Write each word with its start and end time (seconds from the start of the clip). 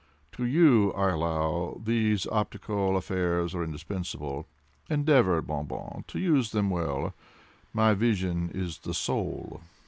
To 0.31 0.45
you, 0.47 0.91
I 0.93 1.11
allow, 1.11 1.79
these 1.85 2.25
optical 2.25 2.97
affairs 2.97 3.53
are 3.53 3.63
indispensable. 3.63 4.47
Endeavor, 4.89 5.43
Bon 5.43 5.67
Bon, 5.67 6.03
to 6.07 6.17
use 6.17 6.53
them 6.53 6.71
well;—my 6.71 7.93
vision 7.93 8.49
is 8.51 8.79
the 8.79 8.95
soul." 8.95 9.61